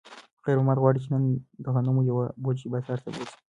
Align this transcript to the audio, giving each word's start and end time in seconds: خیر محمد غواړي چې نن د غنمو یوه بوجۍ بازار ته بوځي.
خیر 0.43 0.55
محمد 0.57 0.77
غواړي 0.81 0.99
چې 1.03 1.09
نن 1.13 1.23
د 1.63 1.65
غنمو 1.73 2.01
یوه 2.09 2.25
بوجۍ 2.43 2.67
بازار 2.71 2.99
ته 3.03 3.09
بوځي. 3.13 3.35